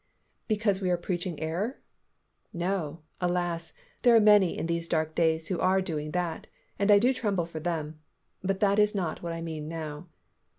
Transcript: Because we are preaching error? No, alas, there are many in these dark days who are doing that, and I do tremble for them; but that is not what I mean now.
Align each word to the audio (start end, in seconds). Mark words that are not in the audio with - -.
Because 0.47 0.81
we 0.81 0.89
are 0.89 0.97
preaching 0.97 1.39
error? 1.39 1.79
No, 2.51 3.01
alas, 3.21 3.71
there 4.01 4.15
are 4.15 4.19
many 4.19 4.57
in 4.57 4.65
these 4.65 4.87
dark 4.87 5.13
days 5.13 5.49
who 5.49 5.59
are 5.59 5.79
doing 5.79 6.09
that, 6.09 6.47
and 6.79 6.89
I 6.89 6.97
do 6.97 7.13
tremble 7.13 7.45
for 7.45 7.59
them; 7.59 7.99
but 8.41 8.61
that 8.61 8.79
is 8.79 8.95
not 8.95 9.21
what 9.21 9.31
I 9.31 9.41
mean 9.41 9.67
now. 9.67 10.07